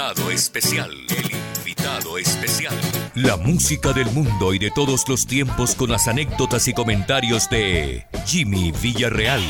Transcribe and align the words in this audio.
invitado 0.00 0.30
especial. 0.30 0.90
El 1.10 1.30
invitado 1.58 2.16
especial. 2.16 2.74
La 3.16 3.36
música 3.36 3.92
del 3.92 4.10
mundo 4.12 4.54
y 4.54 4.58
de 4.58 4.70
todos 4.70 5.06
los 5.06 5.26
tiempos 5.26 5.74
con 5.74 5.90
las 5.90 6.08
anécdotas 6.08 6.68
y 6.68 6.72
comentarios 6.72 7.50
de 7.50 8.06
Jimmy 8.24 8.72
Villarreal. 8.72 9.42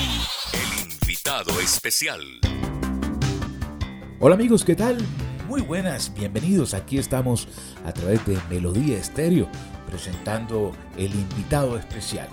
El 0.52 0.90
invitado 0.90 1.60
especial. 1.60 2.20
Hola 4.18 4.34
amigos, 4.34 4.64
¿qué 4.64 4.74
tal? 4.74 4.98
Muy 5.46 5.60
buenas, 5.60 6.12
bienvenidos. 6.14 6.74
Aquí 6.74 6.98
estamos 6.98 7.46
a 7.86 7.92
través 7.92 8.26
de 8.26 8.36
Melodía 8.50 8.98
Estéreo 8.98 9.48
presentando 9.88 10.72
el 10.96 11.14
invitado 11.14 11.78
especial. 11.78 12.28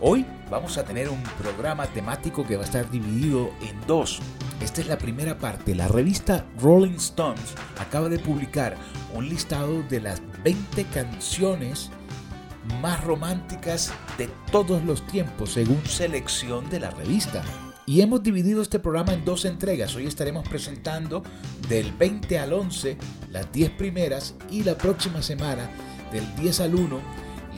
Hoy 0.00 0.24
vamos 0.48 0.78
a 0.78 0.84
tener 0.84 1.08
un 1.08 1.20
programa 1.42 1.84
temático 1.88 2.46
que 2.46 2.54
va 2.56 2.62
a 2.62 2.66
estar 2.66 2.88
dividido 2.88 3.50
en 3.60 3.84
dos. 3.88 4.20
Esta 4.60 4.80
es 4.80 4.86
la 4.86 4.96
primera 4.96 5.38
parte. 5.38 5.74
La 5.74 5.88
revista 5.88 6.46
Rolling 6.60 6.98
Stones 6.98 7.54
acaba 7.80 8.08
de 8.08 8.20
publicar 8.20 8.76
un 9.12 9.28
listado 9.28 9.82
de 9.82 10.00
las 10.00 10.22
20 10.44 10.84
canciones 10.84 11.90
más 12.80 13.02
románticas 13.02 13.92
de 14.16 14.28
todos 14.52 14.84
los 14.84 15.04
tiempos 15.08 15.54
según 15.54 15.84
selección 15.84 16.70
de 16.70 16.78
la 16.78 16.90
revista. 16.90 17.42
Y 17.84 18.00
hemos 18.00 18.22
dividido 18.22 18.62
este 18.62 18.78
programa 18.78 19.14
en 19.14 19.24
dos 19.24 19.46
entregas. 19.46 19.96
Hoy 19.96 20.06
estaremos 20.06 20.48
presentando 20.48 21.24
del 21.68 21.90
20 21.90 22.38
al 22.38 22.52
11 22.52 22.96
las 23.30 23.50
10 23.50 23.70
primeras 23.72 24.36
y 24.48 24.62
la 24.62 24.78
próxima 24.78 25.22
semana 25.22 25.68
del 26.12 26.24
10 26.36 26.60
al 26.60 26.74
1 26.76 27.00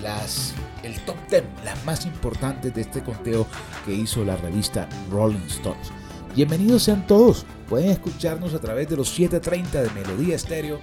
las, 0.03 0.55
el 0.83 0.99
top 1.01 1.17
10, 1.29 1.43
las 1.65 1.85
más 1.85 2.07
importantes 2.07 2.73
de 2.75 2.81
este 2.83 3.03
conteo 3.03 3.49
que 3.85 3.93
hizo 3.93 4.25
la 4.25 4.37
revista 4.37 4.89
Rolling 5.11 5.47
Stones. 5.49 5.91
Bienvenidos 6.35 6.85
sean 6.85 7.07
todos. 7.07 7.45
Pueden 7.69 7.91
escucharnos 7.91 8.55
a 8.55 8.61
través 8.61 8.89
de 8.89 8.97
los 8.97 9.11
730 9.11 9.83
de 9.83 9.91
Melodía 9.91 10.37
Estéreo 10.37 10.81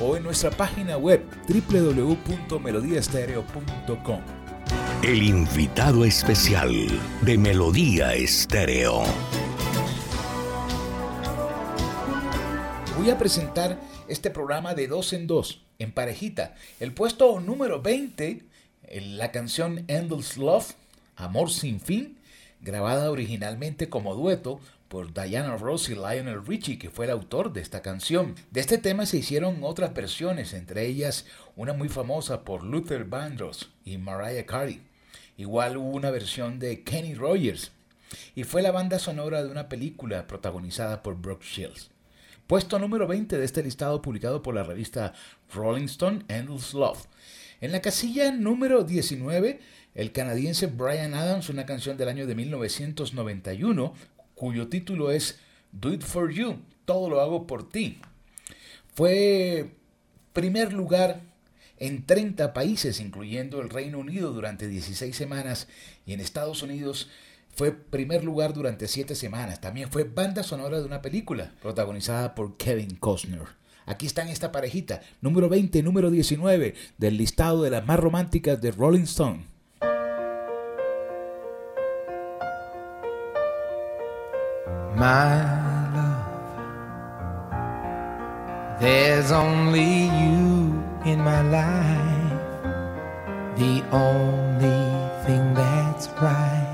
o 0.00 0.16
en 0.16 0.22
nuestra 0.22 0.50
página 0.50 0.96
web 0.96 1.24
www.melodiaestereo.com. 1.48 4.20
El 5.02 5.22
invitado 5.22 6.04
especial 6.04 6.70
de 7.22 7.38
Melodía 7.38 8.12
Estéreo. 8.14 9.02
Voy 12.98 13.08
a 13.08 13.16
presentar 13.16 13.80
este 14.08 14.28
programa 14.30 14.74
de 14.74 14.86
dos 14.86 15.14
en 15.14 15.26
dos, 15.26 15.62
en 15.78 15.92
parejita. 15.92 16.54
El 16.80 16.92
puesto 16.92 17.40
número 17.40 17.80
20 17.80 18.49
la 18.90 19.30
canción 19.30 19.84
Endless 19.88 20.36
Love, 20.36 20.74
Amor 21.16 21.50
sin 21.50 21.80
fin, 21.80 22.18
grabada 22.60 23.10
originalmente 23.10 23.88
como 23.88 24.14
dueto 24.14 24.60
por 24.88 25.12
Diana 25.14 25.56
Ross 25.56 25.88
y 25.88 25.94
Lionel 25.94 26.44
Richie, 26.44 26.78
que 26.78 26.90
fue 26.90 27.04
el 27.04 27.12
autor 27.12 27.52
de 27.52 27.60
esta 27.60 27.82
canción. 27.82 28.34
De 28.50 28.60
este 28.60 28.78
tema 28.78 29.06
se 29.06 29.18
hicieron 29.18 29.60
otras 29.62 29.94
versiones, 29.94 30.52
entre 30.54 30.86
ellas 30.86 31.26
una 31.56 31.72
muy 31.72 31.88
famosa 31.88 32.42
por 32.42 32.64
Luther 32.64 33.04
Vandross 33.04 33.70
y 33.84 33.98
Mariah 33.98 34.46
Carey. 34.46 34.82
Igual 35.36 35.76
hubo 35.76 35.90
una 35.90 36.10
versión 36.10 36.58
de 36.58 36.82
Kenny 36.82 37.14
Rogers, 37.14 37.70
y 38.34 38.44
fue 38.44 38.62
la 38.62 38.72
banda 38.72 38.98
sonora 38.98 39.44
de 39.44 39.50
una 39.50 39.68
película 39.68 40.26
protagonizada 40.26 41.02
por 41.02 41.14
Brooke 41.16 41.44
Shields. 41.44 41.90
Puesto 42.46 42.80
número 42.80 43.06
20 43.06 43.38
de 43.38 43.44
este 43.44 43.62
listado 43.62 44.02
publicado 44.02 44.42
por 44.42 44.54
la 44.54 44.64
revista 44.64 45.12
Rolling 45.54 45.84
Stone, 45.84 46.24
Endless 46.26 46.74
Love. 46.74 47.06
En 47.60 47.72
la 47.72 47.82
casilla 47.82 48.32
número 48.32 48.84
19, 48.84 49.60
el 49.94 50.12
canadiense 50.12 50.66
Brian 50.66 51.12
Adams, 51.12 51.50
una 51.50 51.66
canción 51.66 51.98
del 51.98 52.08
año 52.08 52.26
de 52.26 52.34
1991, 52.34 53.92
cuyo 54.34 54.68
título 54.68 55.10
es 55.10 55.38
Do 55.70 55.92
It 55.92 56.02
For 56.02 56.32
You, 56.32 56.58
todo 56.86 57.10
lo 57.10 57.20
hago 57.20 57.46
por 57.46 57.68
ti. 57.68 58.00
Fue 58.94 59.72
primer 60.32 60.72
lugar 60.72 61.20
en 61.76 62.06
30 62.06 62.54
países, 62.54 62.98
incluyendo 62.98 63.60
el 63.60 63.68
Reino 63.68 63.98
Unido, 63.98 64.32
durante 64.32 64.66
16 64.66 65.14
semanas, 65.14 65.68
y 66.06 66.14
en 66.14 66.20
Estados 66.20 66.62
Unidos 66.62 67.10
fue 67.54 67.72
primer 67.72 68.24
lugar 68.24 68.54
durante 68.54 68.88
7 68.88 69.14
semanas. 69.14 69.60
También 69.60 69.90
fue 69.90 70.04
banda 70.04 70.42
sonora 70.42 70.78
de 70.78 70.86
una 70.86 71.02
película 71.02 71.52
protagonizada 71.60 72.34
por 72.34 72.56
Kevin 72.56 72.96
Costner. 72.96 73.59
Aquí 73.90 74.06
están 74.06 74.28
esta 74.28 74.52
parejita, 74.52 75.00
número 75.20 75.48
20, 75.48 75.82
número 75.82 76.10
19 76.12 76.74
del 76.96 77.16
listado 77.16 77.64
de 77.64 77.70
las 77.70 77.84
más 77.84 77.98
románticas 77.98 78.60
de 78.60 78.70
Rolling 78.70 79.02
Stone. 79.02 79.46
My 84.94 85.42
love, 85.92 86.22
there's 88.78 89.32
only 89.32 90.04
you 90.04 90.80
in 91.04 91.18
my 91.24 91.42
life, 91.50 92.38
the 93.56 93.82
only 93.90 94.86
thing 95.26 95.52
that's 95.52 96.08
right. 96.22 96.68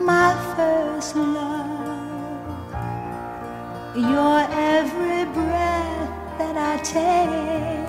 My 0.00 0.34
first 0.56 1.14
love. 1.14 1.45
Your 3.96 4.40
every 4.50 5.24
breath 5.32 6.10
that 6.36 6.54
I 6.54 6.76
take, 6.82 7.88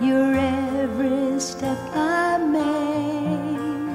your 0.00 0.32
every 0.34 1.38
step 1.38 1.76
I 1.94 2.38
make, 2.38 3.90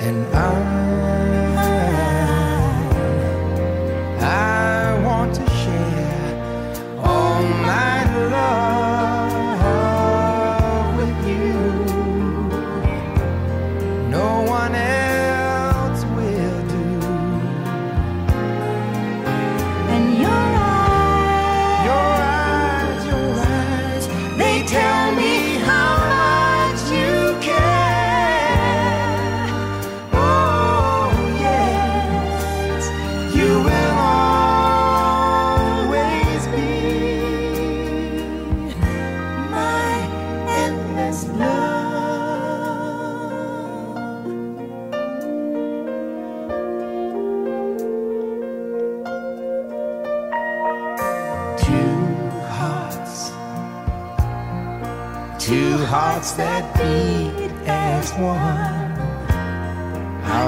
and 0.00 0.26
I, 0.34 0.71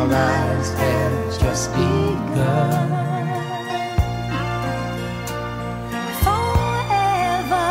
Our 0.04 0.10
lives 0.10 0.70
have 0.75 1.41
just 1.41 1.72
begun. 1.72 2.88
Forever, 6.25 7.70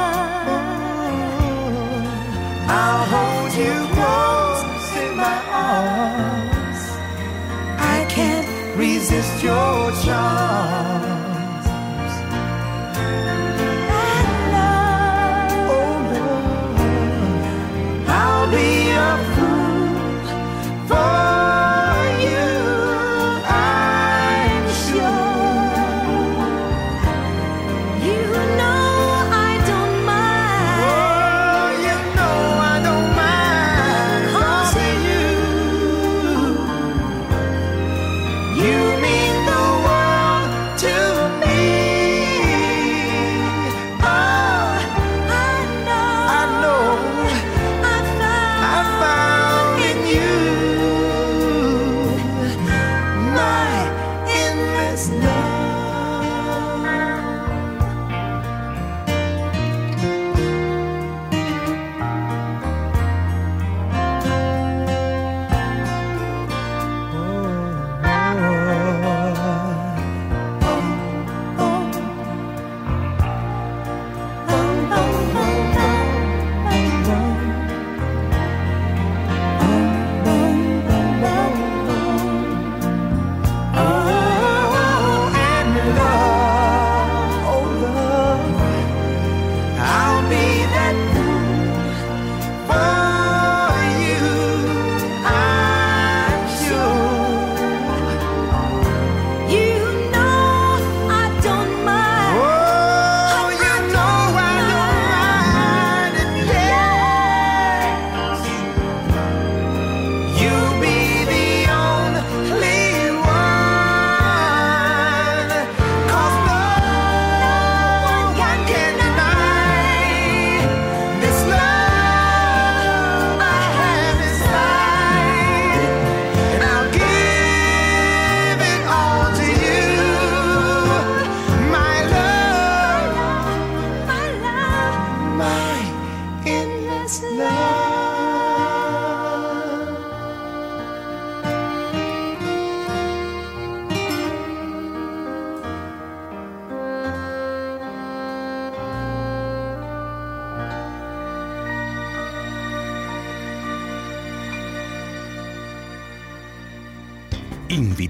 I'll 2.80 3.06
hold 3.14 3.54
you 3.54 3.76
close 3.94 4.98
in 5.04 5.16
my 5.16 5.40
arms. 5.52 6.82
I 7.78 8.08
can't 8.10 8.78
resist 8.80 9.44
your 9.44 9.92
charm. 10.04 10.83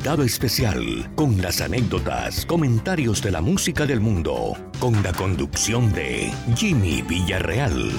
Especial 0.03 1.09
con 1.15 1.41
las 1.41 1.61
anécdotas, 1.61 2.45
comentarios 2.45 3.21
de 3.23 3.31
la 3.31 3.41
música 3.41 3.85
del 3.85 4.01
mundo, 4.01 4.53
con 4.79 5.01
la 5.01 5.13
conducción 5.13 5.91
de 5.93 6.29
Jimmy 6.55 7.01
Villarreal. 7.01 7.89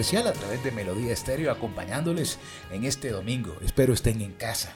Especial 0.00 0.28
a 0.28 0.32
través 0.32 0.64
de 0.64 0.72
Melodía 0.72 1.12
Estéreo 1.12 1.52
acompañándoles 1.52 2.38
en 2.72 2.84
este 2.84 3.10
domingo. 3.10 3.54
Espero 3.62 3.92
estén 3.92 4.22
en 4.22 4.32
casa. 4.32 4.74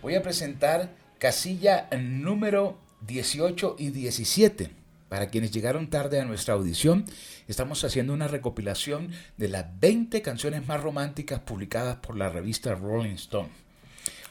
Voy 0.00 0.14
a 0.14 0.22
presentar 0.22 0.88
casilla 1.18 1.86
número 2.00 2.78
18 3.06 3.76
y 3.78 3.90
17. 3.90 4.70
Para 5.10 5.28
quienes 5.28 5.50
llegaron 5.50 5.90
tarde 5.90 6.18
a 6.18 6.24
nuestra 6.24 6.54
audición, 6.54 7.04
estamos 7.46 7.84
haciendo 7.84 8.14
una 8.14 8.26
recopilación 8.26 9.10
de 9.36 9.48
las 9.48 9.66
20 9.80 10.22
canciones 10.22 10.66
más 10.66 10.82
románticas 10.82 11.40
publicadas 11.40 11.96
por 11.96 12.16
la 12.16 12.30
revista 12.30 12.74
Rolling 12.74 13.16
Stone. 13.16 13.50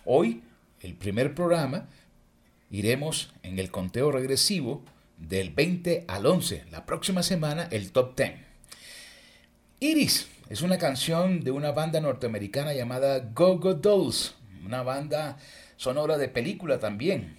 Hoy, 0.04 0.42
el 0.82 0.96
primer 0.96 1.36
programa, 1.36 1.90
iremos 2.72 3.32
en 3.44 3.60
el 3.60 3.70
conteo 3.70 4.12
regresivo 4.12 4.84
del 5.20 5.52
20 5.52 6.06
al 6.08 6.26
11. 6.26 6.66
La 6.72 6.88
próxima 6.88 7.22
semana, 7.22 7.68
el 7.70 7.92
top 7.92 8.18
10. 8.18 8.47
Iris 9.80 10.28
es 10.50 10.64
una 10.64 10.80
canción 10.80 11.44
de 11.44 11.52
una 11.52 11.72
banda 11.72 12.02
norteamericana 12.02 12.74
llamada 12.74 13.20
Go 13.20 13.60
Go 13.60 13.76
Dolls, 13.76 14.34
una 14.66 14.82
banda 14.82 15.38
sonora 15.76 16.18
de 16.18 16.30
película 16.30 16.80
también. 16.80 17.38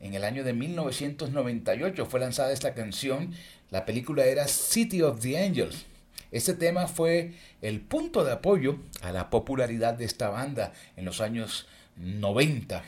En 0.00 0.14
el 0.14 0.22
año 0.22 0.44
de 0.44 0.52
1998 0.52 2.06
fue 2.06 2.20
lanzada 2.20 2.52
esta 2.52 2.74
canción. 2.74 3.34
La 3.70 3.84
película 3.86 4.24
era 4.24 4.46
City 4.46 5.02
of 5.02 5.20
the 5.20 5.36
Angels. 5.36 5.86
Este 6.30 6.54
tema 6.54 6.86
fue 6.86 7.32
el 7.60 7.80
punto 7.80 8.22
de 8.22 8.30
apoyo 8.30 8.78
a 9.02 9.10
la 9.10 9.28
popularidad 9.28 9.94
de 9.94 10.04
esta 10.04 10.28
banda 10.28 10.74
en 10.96 11.04
los 11.04 11.20
años 11.20 11.66
90. 11.96 12.84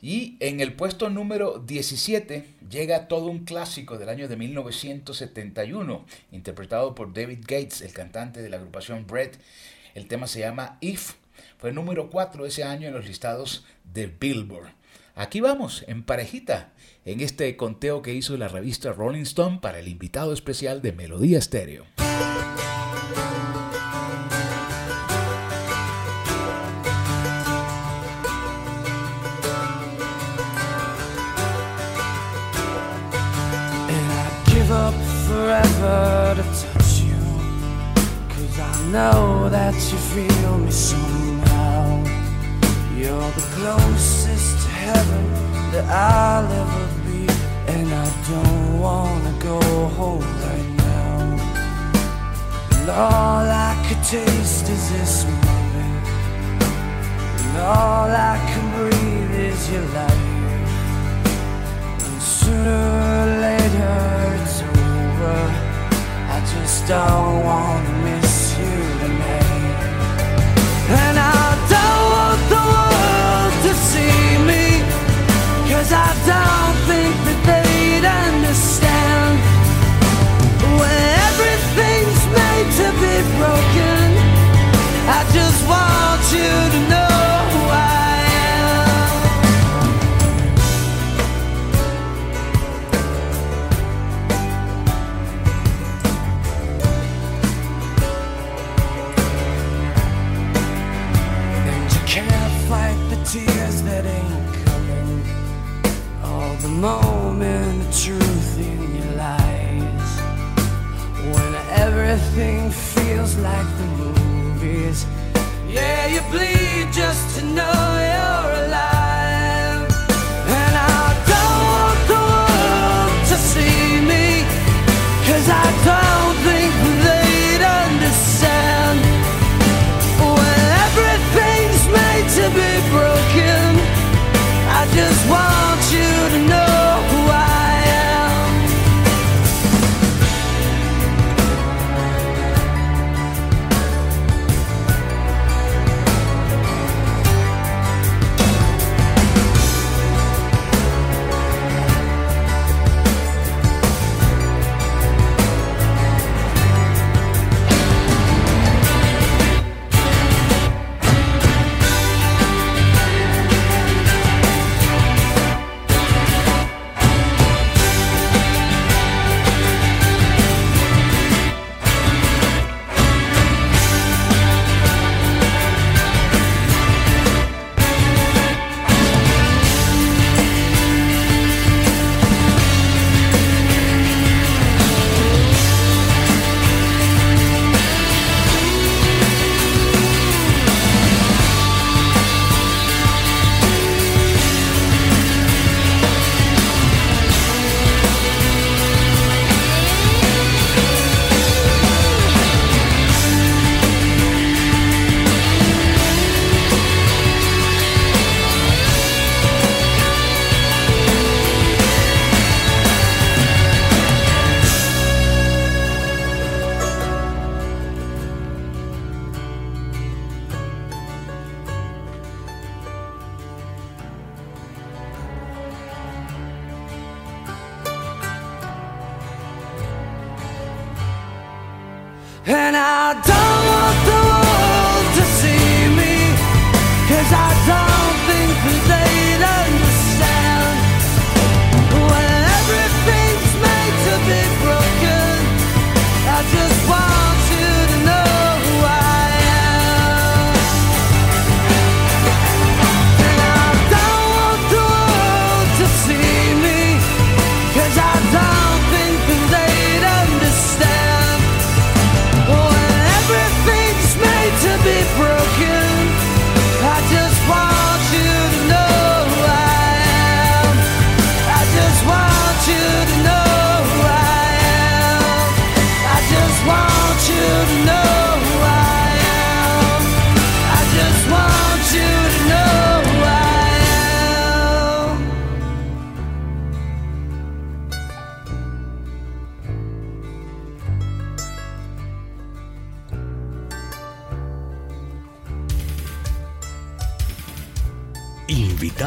Y 0.00 0.36
en 0.38 0.60
el 0.60 0.74
puesto 0.74 1.10
número 1.10 1.58
17 1.58 2.44
llega 2.70 3.08
todo 3.08 3.26
un 3.26 3.44
clásico 3.44 3.98
del 3.98 4.08
año 4.08 4.28
de 4.28 4.36
1971, 4.36 6.04
interpretado 6.30 6.94
por 6.94 7.12
David 7.12 7.40
Gates, 7.40 7.80
el 7.80 7.92
cantante 7.92 8.40
de 8.40 8.48
la 8.48 8.58
agrupación 8.58 9.06
Bread. 9.06 9.32
El 9.94 10.06
tema 10.06 10.28
se 10.28 10.40
llama 10.40 10.78
If. 10.80 11.14
Fue 11.58 11.72
número 11.72 12.10
4 12.10 12.46
ese 12.46 12.62
año 12.62 12.86
en 12.86 12.94
los 12.94 13.06
listados 13.06 13.64
de 13.92 14.06
Billboard. 14.06 14.70
Aquí 15.16 15.40
vamos, 15.40 15.84
en 15.88 16.04
parejita, 16.04 16.72
en 17.04 17.20
este 17.20 17.56
conteo 17.56 18.02
que 18.02 18.14
hizo 18.14 18.36
la 18.36 18.46
revista 18.46 18.92
Rolling 18.92 19.22
Stone 19.22 19.58
para 19.60 19.80
el 19.80 19.88
invitado 19.88 20.32
especial 20.32 20.80
de 20.80 20.92
Melodía 20.92 21.38
Estéreo. 21.38 21.86
Forever 35.48 36.34
to 36.36 36.44
touch 36.62 37.00
you. 37.08 37.20
Cause 38.34 38.56
I 38.60 38.74
know 38.92 39.48
that 39.48 39.74
you 39.90 39.98
feel 40.14 40.58
me 40.58 40.70
somehow. 40.70 42.04
You're 42.94 43.30
the 43.38 43.46
closest 43.56 44.52
to 44.64 44.68
heaven 44.86 45.24
that 45.72 45.86
I'll 45.88 46.48
ever 46.62 46.84
be. 47.06 47.20
And 47.72 47.88
I 48.04 48.08
don't 48.30 48.78
wanna 48.86 49.34
go 49.50 49.60
home 49.98 50.28
right 50.46 50.70
now. 50.86 51.20
And 52.74 52.88
all 52.90 53.46
I 53.68 53.72
could 53.86 54.02
taste 54.04 54.68
is 54.76 54.84
this 54.92 55.24
moment. 55.46 56.04
And 57.42 57.56
all 57.78 58.10
I 58.32 58.36
can 58.50 58.66
breathe 58.76 59.34
is 59.52 59.60
your 59.72 59.86
life. 59.98 60.24
And 62.04 62.22
sooner 62.36 62.82
or 63.12 63.26
later. 63.46 64.47
I 65.30 66.40
just 66.52 66.86
don't 66.86 67.44
wanna 67.44 67.92
miss 68.04 68.27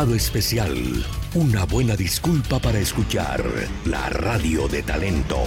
especial. 0.09 1.05
Una 1.35 1.65
buena 1.65 1.95
disculpa 1.95 2.59
para 2.59 2.79
escuchar 2.79 3.43
la 3.85 4.09
radio 4.09 4.67
de 4.67 4.81
talento. 4.81 5.37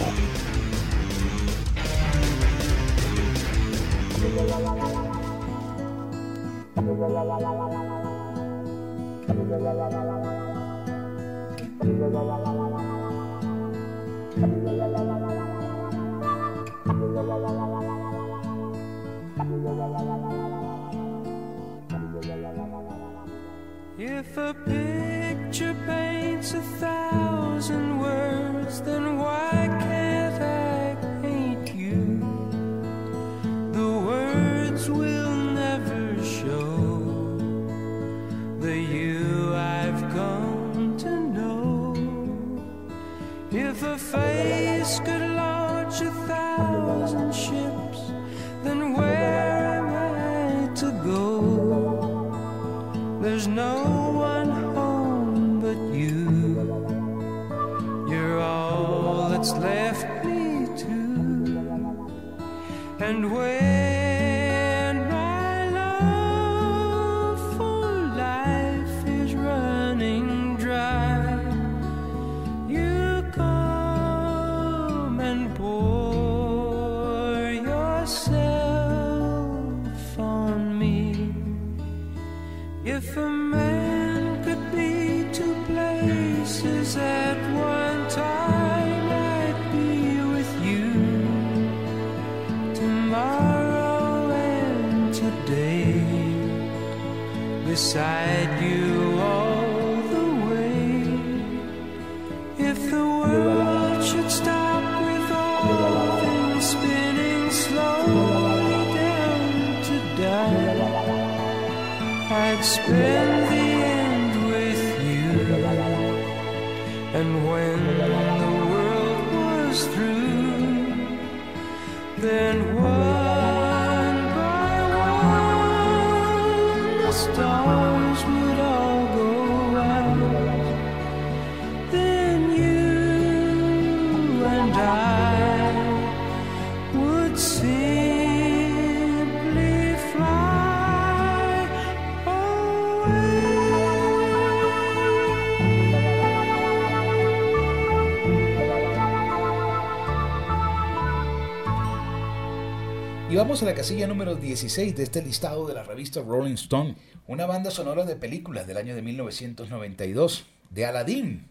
Y 153.45 153.47
vamos 153.47 153.63
a 153.63 153.67
la 153.67 153.75
casilla 153.75 154.07
número 154.07 154.37
16 154.37 154.97
de 154.97 155.03
este 155.03 155.21
listado 155.21 155.67
de 155.67 155.75
la 155.75 155.83
revista 155.83 156.23
Rolling 156.23 156.55
Stone, 156.55 156.97
una 157.27 157.45
banda 157.45 157.71
sonora 157.71 158.07
de 158.07 158.17
películas 158.17 158.67
del 158.67 158.79
año 158.79 158.95
de 158.95 159.03
1992, 159.03 160.47
de 160.71 160.87
Aladdin. 160.87 161.47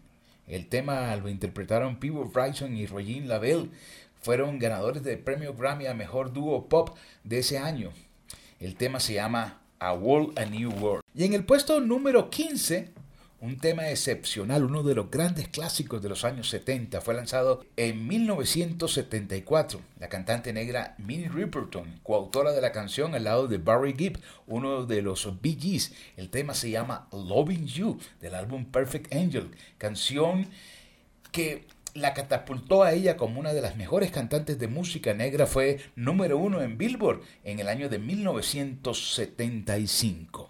El 0.48 0.66
tema 0.66 1.14
lo 1.14 1.28
interpretaron 1.28 2.00
Peter 2.00 2.24
Bryson 2.24 2.76
y 2.76 2.86
Regine 2.86 3.28
Lavelle. 3.28 3.70
Fueron 4.20 4.58
ganadores 4.58 5.04
del 5.04 5.20
premio 5.20 5.54
Grammy 5.54 5.86
a 5.86 5.94
Mejor 5.94 6.32
Dúo 6.32 6.68
Pop 6.68 6.96
de 7.22 7.38
ese 7.38 7.58
año. 7.58 7.92
El 8.58 8.74
tema 8.74 8.98
se 8.98 9.14
llama 9.14 9.60
A 9.78 9.92
World, 9.92 10.36
A 10.36 10.46
New 10.46 10.72
World. 10.72 11.04
Y 11.14 11.22
en 11.22 11.34
el 11.34 11.44
puesto 11.44 11.78
número 11.78 12.28
15, 12.28 12.88
un 13.44 13.58
tema 13.58 13.90
excepcional, 13.90 14.64
uno 14.64 14.82
de 14.82 14.94
los 14.94 15.10
grandes 15.10 15.48
clásicos 15.48 16.02
de 16.02 16.08
los 16.08 16.24
años 16.24 16.48
70, 16.48 17.02
fue 17.02 17.12
lanzado 17.12 17.62
en 17.76 18.08
1974. 18.08 19.82
La 20.00 20.08
cantante 20.08 20.54
negra 20.54 20.94
Minnie 20.96 21.28
Riperton, 21.28 22.00
coautora 22.02 22.52
de 22.52 22.62
la 22.62 22.72
canción 22.72 23.14
al 23.14 23.24
lado 23.24 23.46
de 23.46 23.58
Barry 23.58 23.92
Gibb, 23.92 24.18
uno 24.46 24.86
de 24.86 25.02
los 25.02 25.42
Bee 25.42 25.58
Gees. 25.60 25.92
El 26.16 26.30
tema 26.30 26.54
se 26.54 26.70
llama 26.70 27.06
Loving 27.12 27.66
You, 27.66 27.98
del 28.18 28.34
álbum 28.34 28.64
Perfect 28.64 29.14
Angel, 29.14 29.50
canción 29.76 30.46
que 31.30 31.66
la 31.92 32.14
catapultó 32.14 32.82
a 32.82 32.94
ella 32.94 33.18
como 33.18 33.40
una 33.40 33.52
de 33.52 33.60
las 33.60 33.76
mejores 33.76 34.10
cantantes 34.10 34.58
de 34.58 34.68
música 34.68 35.12
negra, 35.12 35.46
fue 35.46 35.80
número 35.96 36.38
uno 36.38 36.62
en 36.62 36.78
Billboard 36.78 37.20
en 37.44 37.60
el 37.60 37.68
año 37.68 37.90
de 37.90 37.98
1975. 37.98 40.48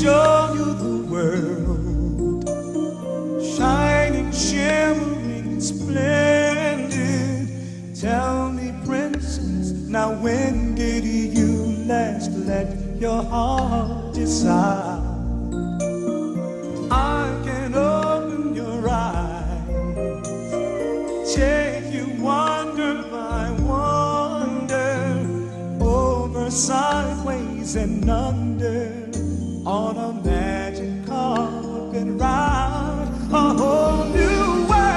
Show 0.00 0.52
you 0.54 0.74
the 0.74 0.96
world, 1.10 2.44
shining, 3.56 4.30
shimmering, 4.30 5.60
splendid. 5.60 7.48
Tell 8.00 8.52
me, 8.52 8.72
princess, 8.86 9.72
now 9.72 10.12
when 10.12 10.76
did 10.76 11.04
you 11.04 11.74
last 11.86 12.30
let 12.30 12.68
your 13.00 13.24
heart 13.24 14.14
decide? 14.14 15.02
I 16.92 17.36
can 17.44 17.74
open 17.74 18.54
your 18.54 18.88
eyes, 18.88 19.66
take 21.34 21.92
you 21.92 22.06
wonder 22.22 23.02
by 23.10 23.50
wonder, 23.62 25.26
over, 25.80 26.50
sideways, 26.52 27.74
and 27.74 28.08
under 28.08 28.97
on 29.68 29.98
a 29.98 30.12
magic 30.24 31.04
carpet 31.06 32.06
ride, 32.18 33.06
a 33.30 33.52
whole 33.52 34.04
new 34.06 34.66
world, 34.66 34.88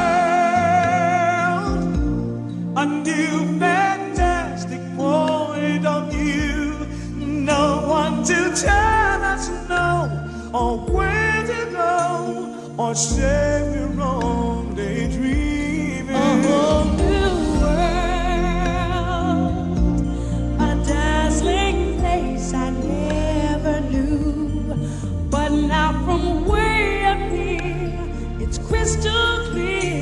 a 2.77 2.86
new 2.86 3.60
fantastic 3.60 4.79
point 4.95 5.86
of 5.86 6.10
view. 6.13 6.88
No 7.17 7.84
one 7.86 8.23
to 8.23 8.53
tell 8.55 9.21
us 9.34 9.49
no, 9.67 10.10
or 10.53 10.77
where 10.89 11.43
to 11.45 11.65
go, 11.73 12.73
or 12.77 12.95
say 12.95 13.86
we're 13.89 14.01
only 14.01 14.40
now 25.57 25.91
from 26.05 26.45
way 26.45 27.05
up 27.05 27.19
here, 27.31 27.93
it's 28.39 28.57
crystal 28.57 29.51
clear. 29.51 30.00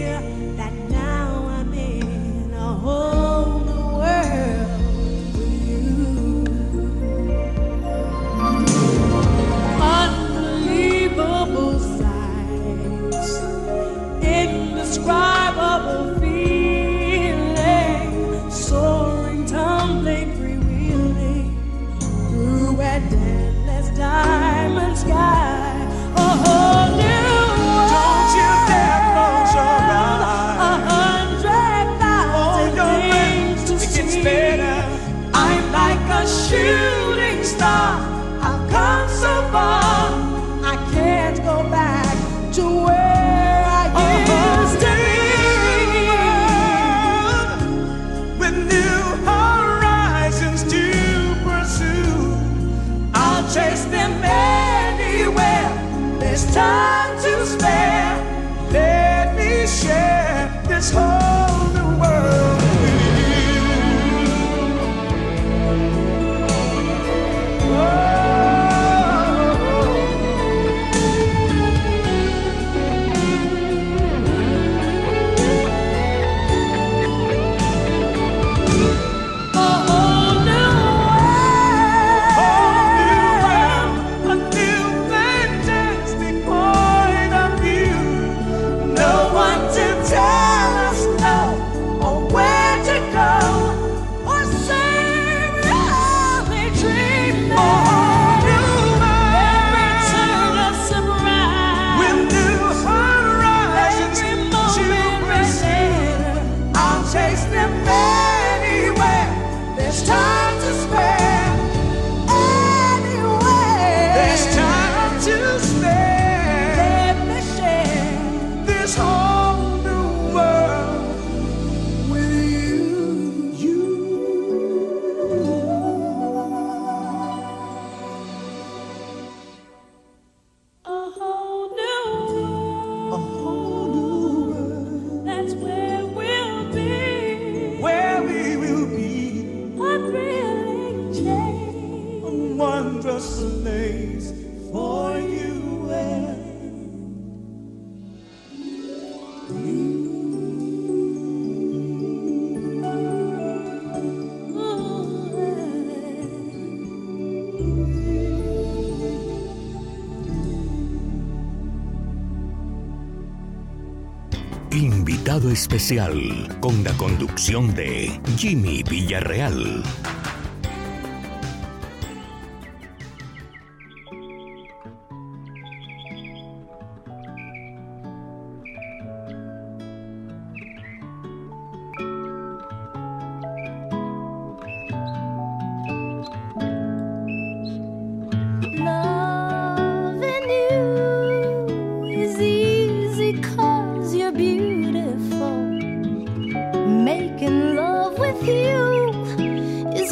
Especial 165.70 166.58
con 166.62 166.84
la 166.84 166.92
conducción 166.94 167.76
de 167.76 168.20
Jimmy 168.38 168.82
Villarreal. 168.82 169.84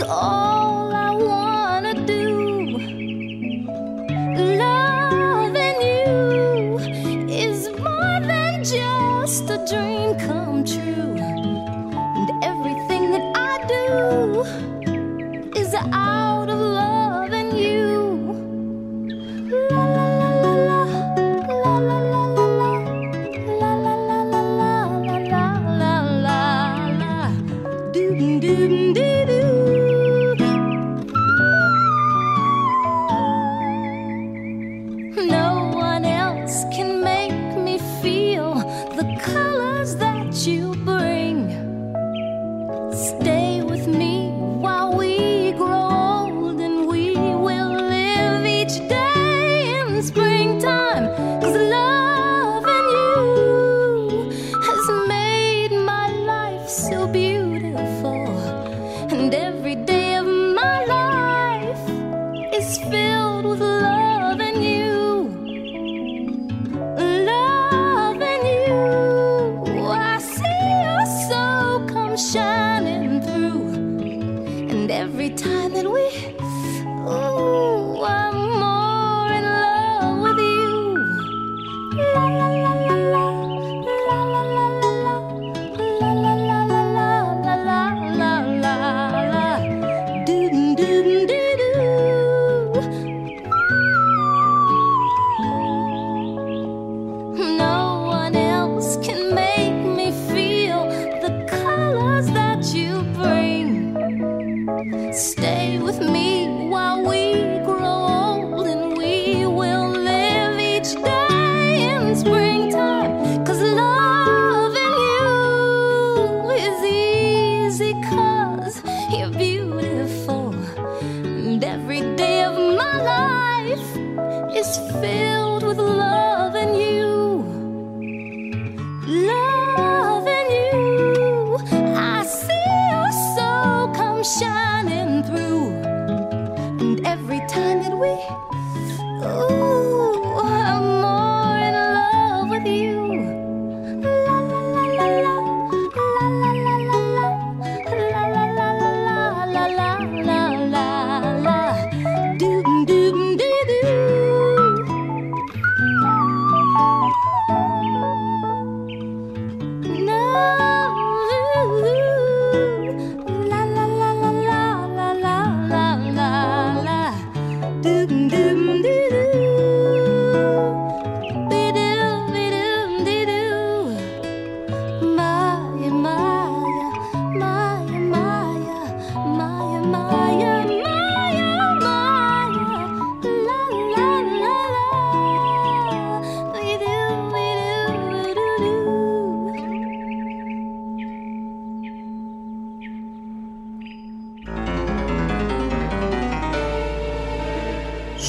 Oh. 0.09 0.46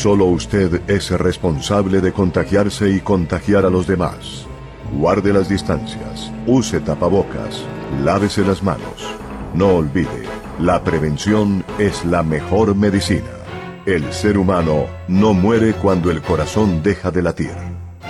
Solo 0.09 0.25
usted 0.25 0.81
es 0.89 1.11
responsable 1.11 2.01
de 2.01 2.15
contagiarse 2.15 2.89
y 2.89 3.01
contagiar 3.01 3.67
a 3.67 3.69
los 3.69 3.87
demás. 3.87 4.47
Guarde 4.95 5.35
las 5.35 5.51
distancias, 5.51 6.33
use 6.47 6.81
tapabocas, 6.81 7.63
lávese 8.03 8.43
las 8.43 8.63
manos. 8.63 9.15
No 9.53 9.75
olvide, 9.75 10.25
la 10.59 10.83
prevención 10.83 11.63
es 11.79 12.07
la 12.07 12.23
mejor 12.23 12.75
medicina. 12.75 13.29
El 13.85 14.11
ser 14.15 14.39
humano 14.39 14.87
no 15.09 15.35
muere 15.35 15.75
cuando 15.75 16.11
el 16.11 16.23
corazón 16.23 16.83
deja 16.83 17.11
de 17.11 17.21
latir. 17.21 17.53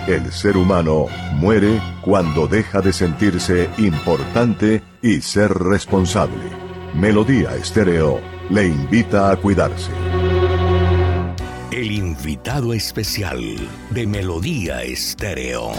El 0.07 0.31
ser 0.31 0.57
humano 0.57 1.07
muere 1.35 1.83
cuando 2.03 2.47
deja 2.47 2.81
de 2.81 2.93
sentirse 2.93 3.69
importante 3.77 4.85
y 5.03 5.21
ser 5.21 5.53
responsable. 5.53 6.49
Melodía 6.95 7.57
Estéreo 7.57 8.21
le 8.51 8.69
invita 8.69 9.33
a 9.33 9.37
cuidarse. 9.37 10.08
El 11.89 11.95
invitado 11.95 12.75
especial 12.75 13.41
de 13.89 14.07
Melodía 14.07 14.83
Estéreo. 14.83 15.71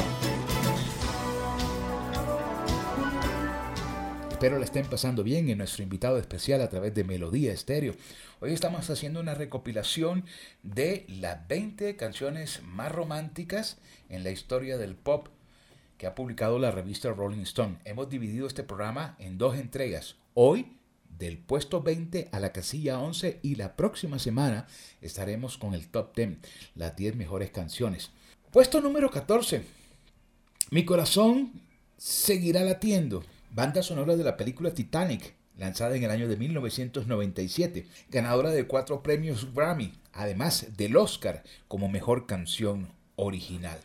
Espero 4.31 4.57
la 4.57 4.65
estén 4.65 4.87
pasando 4.87 5.23
bien 5.23 5.49
en 5.49 5.59
nuestro 5.59 5.83
invitado 5.83 6.17
especial 6.17 6.61
a 6.61 6.69
través 6.69 6.95
de 6.95 7.03
Melodía 7.03 7.53
Estéreo. 7.53 7.93
Hoy 8.39 8.53
estamos 8.53 8.89
haciendo 8.89 9.19
una 9.19 9.35
recopilación 9.35 10.25
de 10.63 11.05
las 11.09 11.47
20 11.47 11.95
canciones 11.95 12.63
más 12.63 12.91
románticas 12.91 13.77
en 14.09 14.23
la 14.23 14.31
historia 14.31 14.79
del 14.79 14.95
pop 14.95 15.27
que 15.99 16.07
ha 16.07 16.15
publicado 16.15 16.57
la 16.57 16.71
revista 16.71 17.11
Rolling 17.11 17.43
Stone. 17.43 17.77
Hemos 17.85 18.09
dividido 18.09 18.47
este 18.47 18.63
programa 18.63 19.15
en 19.19 19.37
dos 19.37 19.59
entregas. 19.59 20.15
Hoy 20.33 20.78
del 21.19 21.37
puesto 21.37 21.83
20 21.83 22.29
a 22.31 22.39
la 22.39 22.53
casilla 22.53 22.99
11 22.99 23.41
y 23.43 23.55
la 23.55 23.75
próxima 23.75 24.17
semana 24.17 24.67
estaremos 25.01 25.57
con 25.57 25.73
el 25.73 25.87
top 25.89 26.15
10, 26.15 26.37
las 26.75 26.95
10 26.95 27.15
mejores 27.17 27.51
canciones. 27.51 28.11
Puesto 28.51 28.81
número 28.81 29.11
14. 29.11 29.63
Mi 30.71 30.85
corazón 30.85 31.51
seguirá 31.97 32.63
latiendo. 32.63 33.23
Banda 33.51 33.83
sonora 33.83 34.15
de 34.15 34.23
la 34.23 34.37
película 34.37 34.73
Titanic, 34.73 35.33
lanzada 35.57 35.95
en 35.95 36.03
el 36.03 36.11
año 36.11 36.27
de 36.27 36.37
1997, 36.37 37.87
ganadora 38.09 38.51
de 38.51 38.65
cuatro 38.65 39.03
premios 39.03 39.53
Grammy, 39.53 39.93
además 40.13 40.67
del 40.77 40.95
Oscar 40.95 41.43
como 41.67 41.89
mejor 41.89 42.27
canción 42.27 42.93
original. 43.15 43.79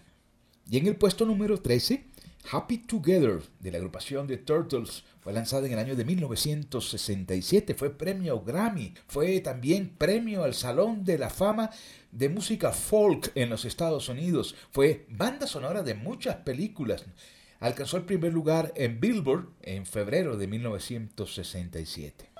Y 0.71 0.79
en 0.79 0.87
el 0.87 0.97
puesto 0.97 1.27
número 1.27 1.61
13, 1.61 2.05
Happy 2.51 2.79
Together 2.79 3.41
de 3.61 3.71
la 3.71 3.79
agrupación 3.79 4.27
de 4.27 4.37
Turtles 4.37 5.05
fue 5.21 5.33
lanzada 5.33 5.67
en 5.67 5.73
el 5.73 5.79
año 5.79 5.97
de 5.97 6.05
1967, 6.05 7.75
fue 7.75 7.97
premio 7.97 8.43
Grammy, 8.43 8.93
fue 9.09 9.41
también 9.41 9.95
premio 9.97 10.45
al 10.45 10.55
Salón 10.55 11.05
de 11.05 11.19
la 11.19 11.31
Fama 11.31 11.71
de 12.13 12.29
Música 12.29 12.73
Folk 12.73 13.33
en 13.35 13.49
los 13.49 13.65
Estados 13.65 14.09
Unidos, 14.09 14.55
fue 14.71 15.07
banda 15.09 15.47
sonora 15.47 15.83
de 15.83 15.95
muchas 15.95 16.37
películas. 16.37 17.05
Alcanzó 17.61 17.97
el 17.97 18.05
primer 18.05 18.33
lugar 18.33 18.73
en 18.77 19.01
Billboard 19.01 19.49
en 19.63 19.87
febrero 19.87 20.37
de 20.37 20.47
1967. 20.47 22.31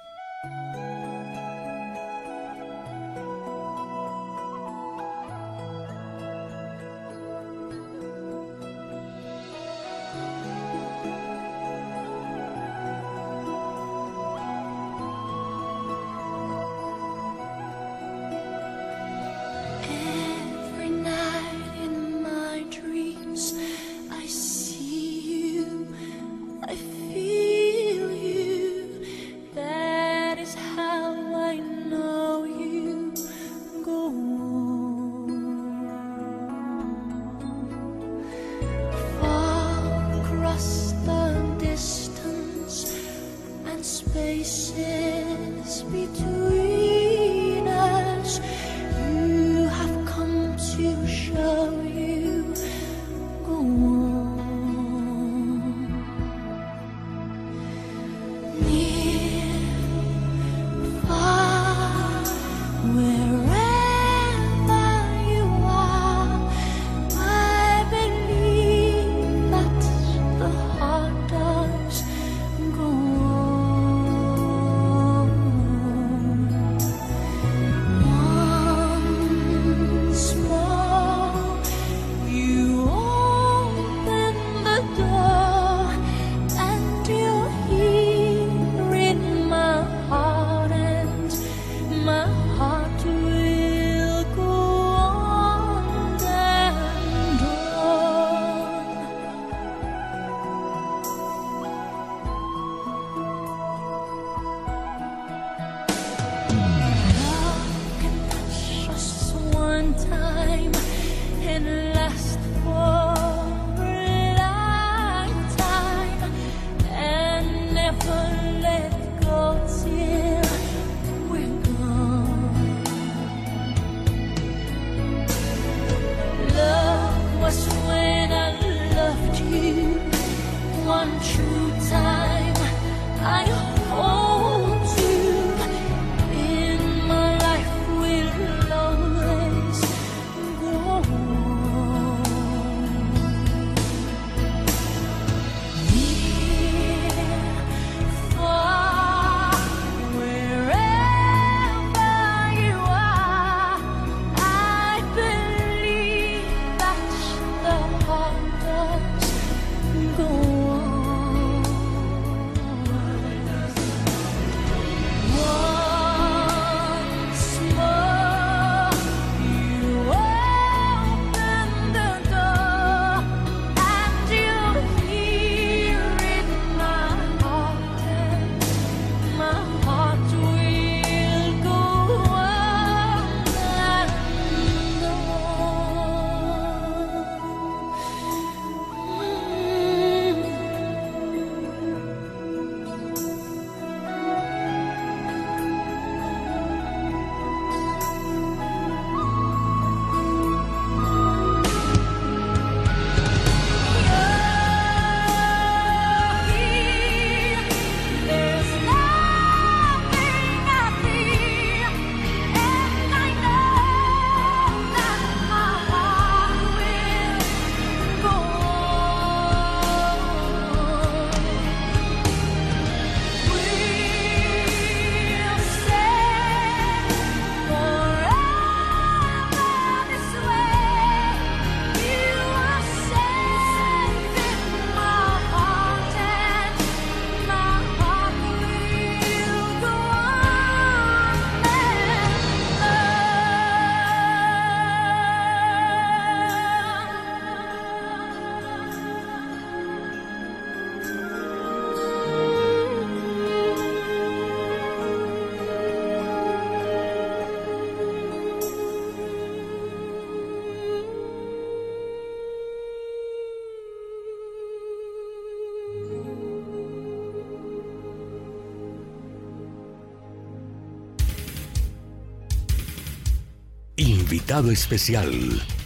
Invitado 274.35 274.73
especial. 274.73 275.31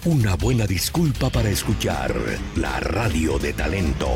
Una 0.07 0.34
buena 0.34 0.66
disculpa 0.66 1.28
para 1.28 1.51
escuchar 1.51 2.14
la 2.57 2.80
radio 2.80 3.38
de 3.38 3.53
talento. 3.53 4.09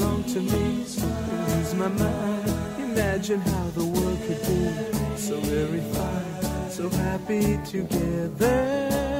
Belong 0.00 0.24
to 0.24 0.40
me, 0.40 0.84
I 0.98 1.56
lose 1.56 1.74
my 1.74 1.88
mind. 1.88 2.48
Imagine 2.78 3.40
how 3.40 3.64
the 3.74 3.84
world 3.84 4.18
could 4.26 4.40
be 4.48 5.16
so 5.16 5.38
very 5.40 5.80
fine, 5.92 6.70
so 6.70 6.88
happy 6.88 7.58
together. 7.66 9.19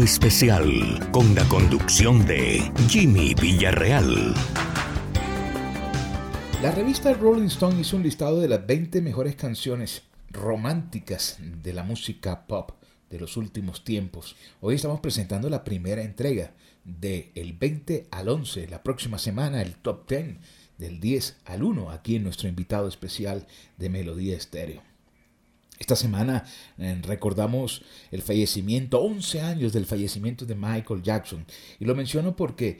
Especial 0.00 1.10
con 1.12 1.34
la 1.34 1.44
conducción 1.48 2.24
de 2.24 2.62
Jimmy 2.88 3.34
Villarreal. 3.34 4.34
La 6.62 6.70
revista 6.70 7.12
Rolling 7.12 7.46
Stone 7.46 7.80
hizo 7.80 7.96
un 7.96 8.02
listado 8.02 8.40
de 8.40 8.48
las 8.48 8.66
20 8.66 9.02
mejores 9.02 9.36
canciones 9.36 10.02
románticas 10.30 11.36
de 11.40 11.72
la 11.74 11.82
música 11.82 12.46
pop 12.46 12.70
de 13.10 13.20
los 13.20 13.36
últimos 13.36 13.84
tiempos. 13.84 14.34
Hoy 14.60 14.76
estamos 14.76 15.00
presentando 15.00 15.50
la 15.50 15.62
primera 15.62 16.02
entrega 16.02 16.52
del 16.84 17.30
el 17.34 17.52
20 17.52 18.06
al 18.10 18.28
11, 18.28 18.68
la 18.68 18.82
próxima 18.82 19.18
semana 19.18 19.60
el 19.60 19.74
top 19.74 20.08
10 20.08 20.36
del 20.78 21.00
10 21.00 21.36
al 21.44 21.62
1 21.62 21.90
aquí 21.90 22.16
en 22.16 22.24
nuestro 22.24 22.48
invitado 22.48 22.88
especial 22.88 23.46
de 23.76 23.90
Melodía 23.90 24.36
Estéreo. 24.36 24.91
Esta 25.82 25.96
semana 25.96 26.44
eh, 26.78 26.96
recordamos 27.02 27.82
el 28.12 28.22
fallecimiento, 28.22 29.00
11 29.00 29.40
años 29.40 29.72
del 29.72 29.84
fallecimiento 29.84 30.46
de 30.46 30.54
Michael 30.54 31.02
Jackson. 31.02 31.44
Y 31.80 31.86
lo 31.86 31.96
menciono 31.96 32.36
porque 32.36 32.78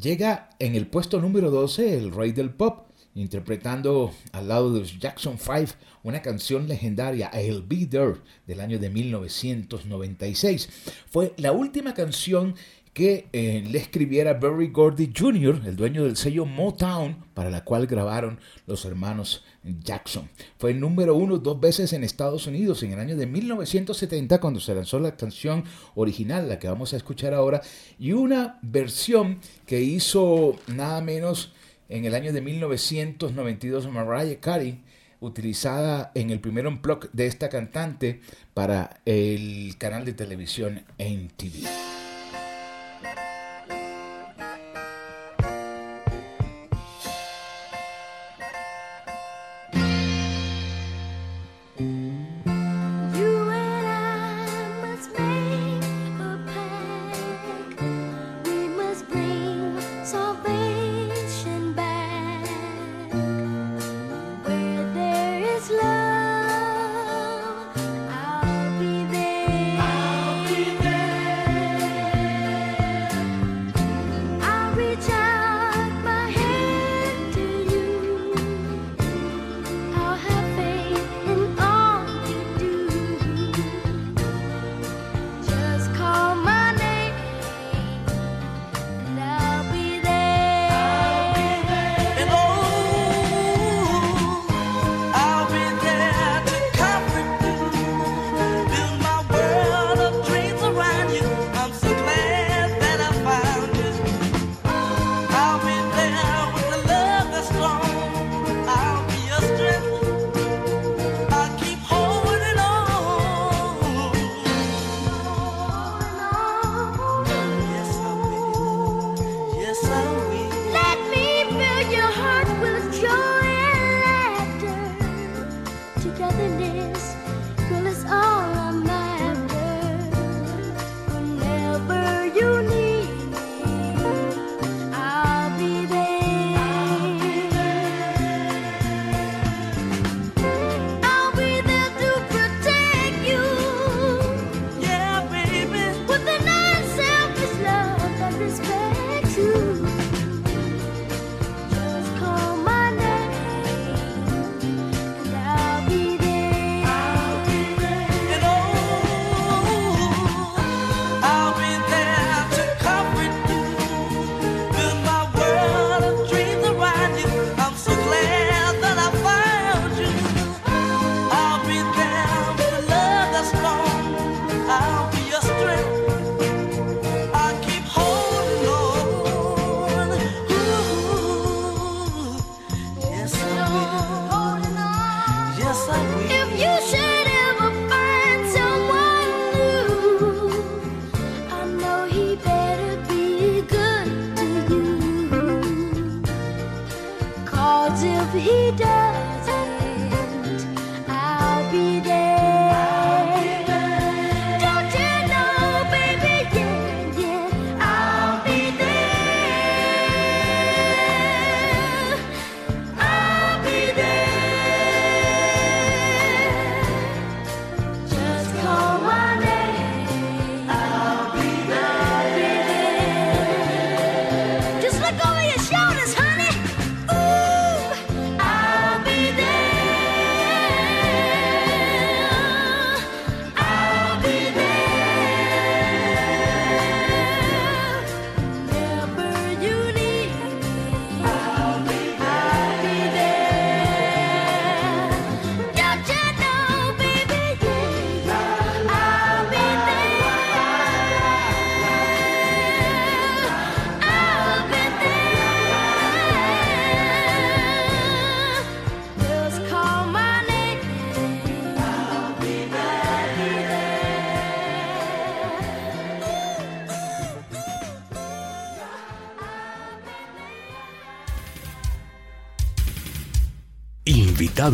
llega 0.00 0.50
en 0.60 0.76
el 0.76 0.86
puesto 0.86 1.20
número 1.20 1.50
12 1.50 1.98
el 1.98 2.12
rey 2.12 2.30
del 2.30 2.50
pop, 2.50 2.86
interpretando 3.16 4.14
al 4.30 4.46
lado 4.46 4.72
de 4.72 4.78
los 4.78 4.96
Jackson 4.96 5.38
5 5.40 5.72
una 6.04 6.22
canción 6.22 6.68
legendaria, 6.68 7.32
I'll 7.34 7.64
Be 7.66 7.84
There, 7.84 8.18
del 8.46 8.60
año 8.60 8.78
de 8.78 8.90
1996. 8.90 10.68
Fue 11.10 11.34
la 11.38 11.50
última 11.50 11.94
canción 11.94 12.54
que 12.96 13.26
eh, 13.32 13.62
le 13.68 13.76
escribiera 13.76 14.34
Berry 14.34 14.68
Gordy 14.68 15.12
Jr., 15.14 15.62
el 15.66 15.74
dueño 15.74 16.04
del 16.04 16.16
sello 16.16 16.46
Motown, 16.46 17.24
para 17.34 17.50
la 17.50 17.64
cual 17.64 17.88
grabaron 17.88 18.38
los 18.66 18.84
hermanos 18.84 19.44
Jackson. 19.82 20.28
Fue 20.58 20.70
el 20.70 20.80
número 20.80 21.14
uno 21.14 21.38
dos 21.38 21.60
veces 21.60 21.92
en 21.92 22.04
Estados 22.04 22.46
Unidos 22.46 22.82
en 22.82 22.92
el 22.92 23.00
año 23.00 23.16
de 23.16 23.26
1970 23.26 24.40
cuando 24.40 24.60
se 24.60 24.74
lanzó 24.74 24.98
la 24.98 25.16
canción 25.16 25.64
original, 25.94 26.48
la 26.48 26.58
que 26.58 26.68
vamos 26.68 26.92
a 26.92 26.96
escuchar 26.96 27.34
ahora, 27.34 27.60
y 27.98 28.12
una 28.12 28.58
versión 28.62 29.40
que 29.66 29.80
hizo 29.80 30.56
nada 30.66 31.00
menos 31.00 31.52
en 31.88 32.04
el 32.04 32.14
año 32.14 32.32
de 32.32 32.40
1992 32.40 33.88
Mariah 33.90 34.40
Carey, 34.40 34.82
utilizada 35.20 36.12
en 36.14 36.30
el 36.30 36.40
primer 36.40 36.66
unplug 36.66 37.10
de 37.12 37.26
esta 37.26 37.48
cantante 37.48 38.20
para 38.54 39.00
el 39.04 39.76
canal 39.78 40.04
de 40.04 40.12
televisión 40.12 40.84
MTV. 40.98 41.85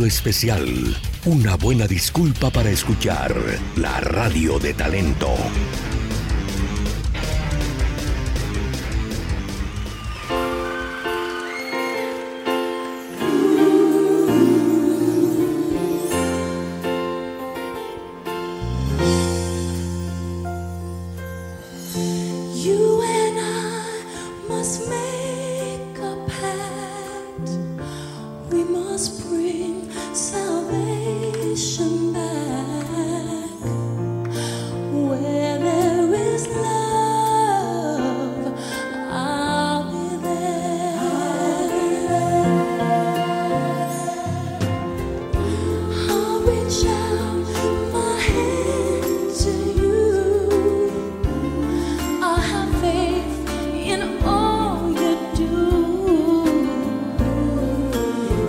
especial. 0.00 0.96
Una 1.26 1.56
buena 1.56 1.86
disculpa 1.86 2.50
para 2.50 2.70
escuchar 2.70 3.34
la 3.76 4.00
radio 4.00 4.58
de 4.58 4.72
talento. 4.72 5.28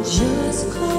just 0.05 0.69
call 0.73 0.92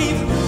keep 0.00 0.39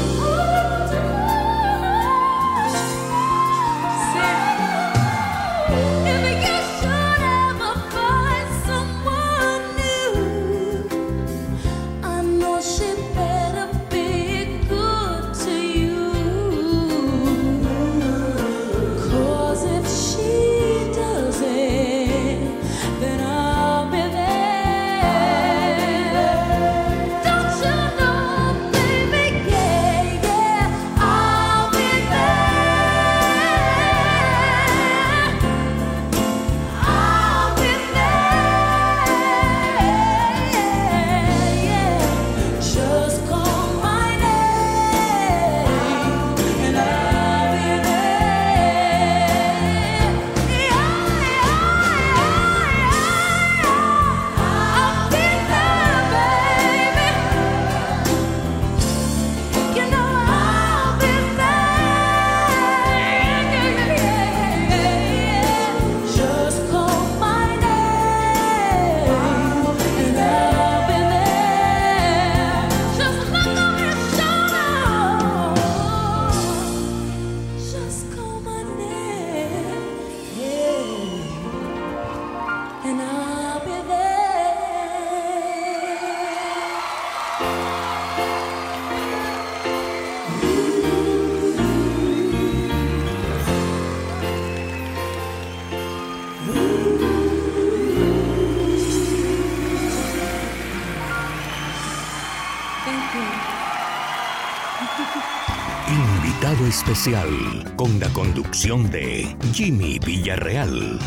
Invitado 105.88 106.66
especial 106.66 107.28
con 107.76 107.98
la 107.98 108.08
conducción 108.12 108.90
de 108.90 109.36
Jimmy 109.52 109.98
Villarreal. 109.98 110.98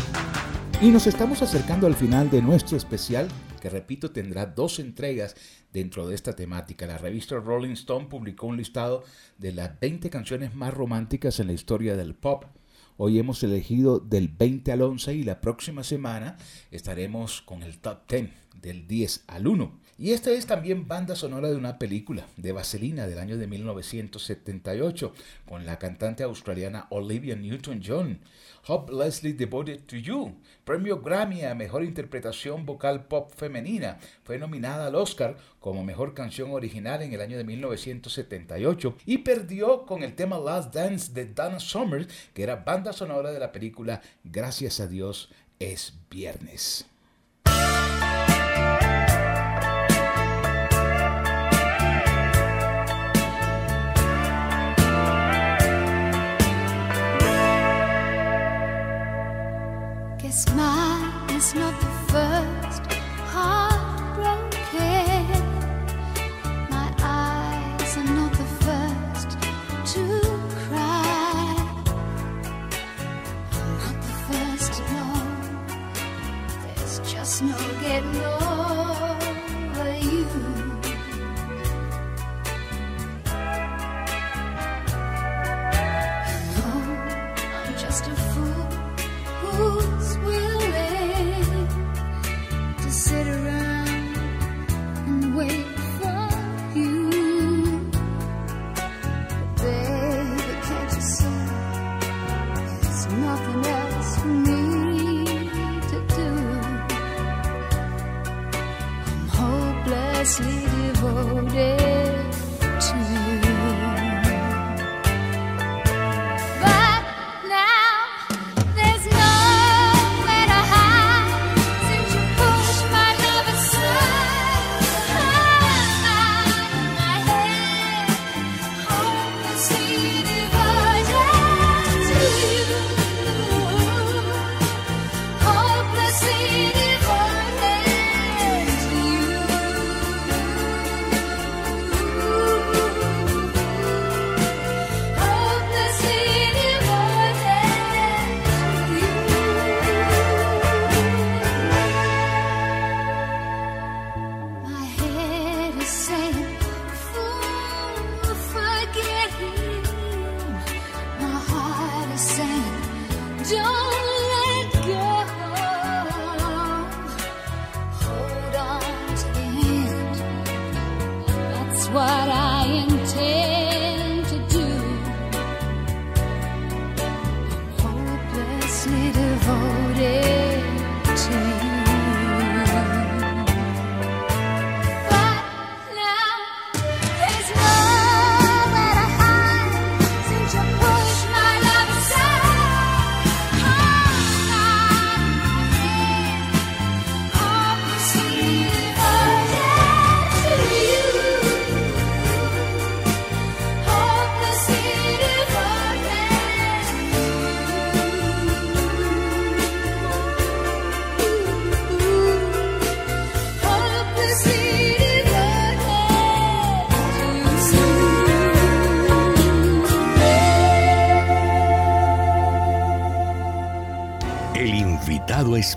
Y 0.80 0.88
nos 0.88 1.06
estamos 1.06 1.42
acercando 1.42 1.86
al 1.86 1.94
final 1.94 2.30
de 2.30 2.42
nuestro 2.42 2.76
especial, 2.76 3.28
que 3.60 3.70
repito 3.70 4.10
tendrá 4.10 4.46
dos 4.46 4.78
entregas 4.78 5.34
dentro 5.72 6.06
de 6.06 6.14
esta 6.14 6.34
temática. 6.34 6.86
La 6.86 6.98
revista 6.98 7.36
Rolling 7.36 7.72
Stone 7.72 8.06
publicó 8.06 8.46
un 8.46 8.56
listado 8.56 9.04
de 9.38 9.52
las 9.52 9.78
20 9.80 10.10
canciones 10.10 10.54
más 10.54 10.74
románticas 10.74 11.40
en 11.40 11.48
la 11.48 11.52
historia 11.52 11.96
del 11.96 12.14
pop. 12.14 12.44
Hoy 12.96 13.18
hemos 13.18 13.42
elegido 13.42 14.00
del 14.00 14.28
20 14.28 14.72
al 14.72 14.82
11 14.82 15.14
y 15.14 15.22
la 15.24 15.40
próxima 15.40 15.84
semana 15.84 16.36
estaremos 16.70 17.42
con 17.42 17.62
el 17.62 17.78
top 17.78 18.08
10 18.08 18.30
del 18.60 18.86
10 18.86 19.24
al 19.26 19.46
1. 19.46 19.85
Y 19.98 20.12
esta 20.12 20.30
es 20.30 20.44
también 20.44 20.86
banda 20.86 21.16
sonora 21.16 21.48
de 21.48 21.56
una 21.56 21.78
película 21.78 22.26
de 22.36 22.52
Vaselina 22.52 23.06
del 23.06 23.18
año 23.18 23.38
de 23.38 23.46
1978 23.46 25.14
con 25.48 25.64
la 25.64 25.78
cantante 25.78 26.22
australiana 26.22 26.86
Olivia 26.90 27.34
Newton-John. 27.34 28.20
Hopelessly 28.66 29.32
Devoted 29.32 29.80
to 29.86 29.96
You, 29.96 30.34
premio 30.66 31.00
Grammy 31.00 31.44
a 31.44 31.54
Mejor 31.54 31.82
Interpretación 31.82 32.66
Vocal 32.66 33.06
Pop 33.06 33.32
Femenina. 33.34 33.96
Fue 34.22 34.36
nominada 34.36 34.88
al 34.88 34.96
Oscar 34.96 35.38
como 35.60 35.82
Mejor 35.82 36.12
Canción 36.12 36.50
Original 36.50 37.00
en 37.00 37.14
el 37.14 37.22
año 37.22 37.38
de 37.38 37.44
1978 37.44 38.96
y 39.06 39.18
perdió 39.18 39.86
con 39.86 40.02
el 40.02 40.14
tema 40.14 40.38
Last 40.38 40.74
Dance 40.74 41.12
de 41.14 41.24
Donna 41.24 41.58
Summer, 41.58 42.06
que 42.34 42.42
era 42.42 42.56
banda 42.56 42.92
sonora 42.92 43.32
de 43.32 43.40
la 43.40 43.50
película 43.50 44.02
Gracias 44.24 44.78
a 44.78 44.88
Dios 44.88 45.30
es 45.58 45.94
Viernes. 46.10 46.86
Guess 60.36 60.52
mine 60.54 61.30
is 61.30 61.54
not 61.54 61.80
the 61.80 61.86
first 62.12 62.82
heartbroken. 63.32 64.50
My 66.68 66.88
eyes 67.00 67.96
are 67.96 68.04
not 68.04 68.32
the 68.32 68.44
first 68.64 69.30
to 69.94 70.02
cry. 70.68 71.56
I'm 73.52 73.70
not 73.80 73.98
the 74.02 74.14
first 74.28 74.70
to 74.74 74.82
know. 74.92 75.16
There's 76.64 76.96
just 77.10 77.36
no 77.42 77.56
getting 77.80 78.20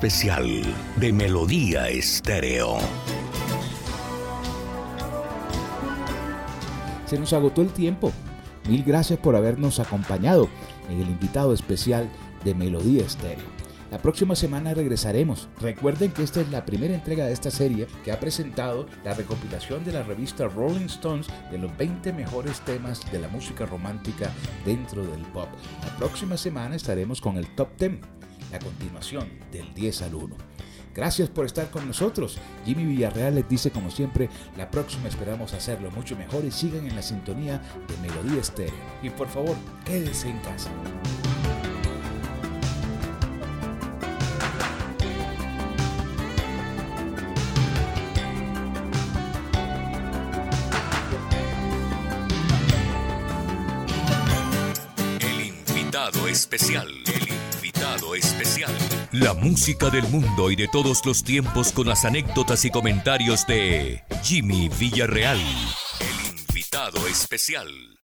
especial 0.10 0.64
de 0.95 1.14
Melodía 1.14 1.88
Estéreo. 1.88 2.80
Se 7.05 7.20
nos 7.20 7.32
agotó 7.32 7.62
el 7.62 7.70
tiempo. 7.70 8.12
Mil 8.68 8.84
gracias 8.84 9.20
por 9.20 9.36
habernos 9.36 9.80
acompañado 9.80 10.49
en 10.89 10.99
el 10.99 11.10
invitado 11.10 11.53
especial 11.53 12.10
de 12.43 12.55
Melodía 12.55 13.05
Estéreo. 13.05 13.45
La 13.91 13.99
próxima 13.99 14.34
semana 14.34 14.74
regresaremos. 14.74 15.47
Recuerden 15.62 16.12
que 16.12 16.24
esta 16.24 16.41
es 16.41 16.49
la 16.49 16.66
primera 16.66 16.95
entrega 16.95 17.28
de 17.28 17.34
esta 17.34 17.51
serie 17.51 17.86
que 18.03 18.12
ha 18.12 18.20
presentado 18.20 18.88
la 19.03 19.14
recopilación 19.14 19.86
de 19.86 19.93
la 19.93 20.01
revista 20.01 20.47
Rolling 20.47 20.88
Stones 20.88 21.28
de 21.51 21.60
los 21.60 21.78
20 21.78 22.14
mejores 22.14 22.62
temas 22.62 22.99
de 23.12 23.20
la 23.20 23.28
música 23.28 23.68
romántica 23.68 24.32
dentro 24.66 25.05
del 25.05 25.22
pop. 25.34 25.49
La 25.84 25.95
próxima 25.97 26.36
semana 26.36 26.76
estaremos 26.76 27.22
con 27.22 27.38
el 27.38 27.45
Top 27.53 27.70
10, 27.78 27.99
la 28.51 28.59
continuación 28.59 29.29
del 29.51 29.73
10 29.73 30.01
al 30.03 30.15
1. 30.15 30.35
Gracias 30.93 31.29
por 31.29 31.45
estar 31.45 31.69
con 31.69 31.87
nosotros. 31.87 32.37
Jimmy 32.65 32.83
Villarreal 32.85 33.35
les 33.35 33.47
dice 33.47 33.71
como 33.71 33.91
siempre, 33.91 34.29
la 34.57 34.69
próxima 34.69 35.07
esperamos 35.07 35.53
hacerlo 35.53 35.91
mucho 35.91 36.15
mejor 36.15 36.43
y 36.45 36.51
sigan 36.51 36.87
en 36.87 36.95
la 36.95 37.01
sintonía 37.01 37.61
de 37.87 37.97
Melodía 38.07 38.41
Estéreo. 38.41 38.73
Y 39.01 39.09
por 39.09 39.27
favor, 39.27 39.55
quédense 39.85 40.29
en 40.29 40.39
casa. 40.39 40.69
El 55.19 55.41
invitado 55.41 56.27
especial. 56.27 56.89
El 57.07 57.29
especial. 58.16 58.72
La 59.12 59.34
música 59.34 59.89
del 59.89 60.07
mundo 60.07 60.51
y 60.51 60.55
de 60.55 60.68
todos 60.68 61.05
los 61.05 61.24
tiempos 61.24 61.72
con 61.72 61.88
las 61.88 62.05
anécdotas 62.05 62.66
y 62.66 62.72
comentarios 62.72 63.45
de 63.47 64.03
Jimmy 64.24 64.70
Villarreal. 64.70 65.39
El 65.99 66.39
invitado 66.39 67.07
especial. 67.07 67.97